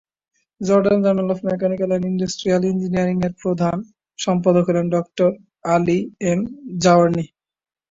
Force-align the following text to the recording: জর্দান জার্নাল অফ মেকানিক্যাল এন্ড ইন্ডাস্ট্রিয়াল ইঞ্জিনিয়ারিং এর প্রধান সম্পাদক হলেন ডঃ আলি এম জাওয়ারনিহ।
জর্দান 0.61 0.97
জার্নাল 1.03 1.29
অফ 1.33 1.39
মেকানিক্যাল 1.49 1.89
এন্ড 1.91 2.05
ইন্ডাস্ট্রিয়াল 2.05 2.61
ইঞ্জিনিয়ারিং 2.65 3.17
এর 3.27 3.33
প্রধান 3.43 3.77
সম্পাদক 4.19 4.63
হলেন 4.69 4.85
ডঃ 4.93 5.07
আলি 5.73 5.99
এম 6.29 6.39
জাওয়ারনিহ। 6.83 7.27